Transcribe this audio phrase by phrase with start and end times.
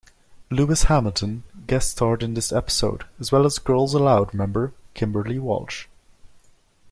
[0.49, 5.85] Lewis Hamilton guest-starred in this episode, as well as Girls Aloud member Kimberley Walsh.